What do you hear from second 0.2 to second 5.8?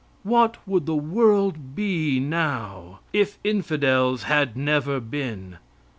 What would the world be now if infidels had never been?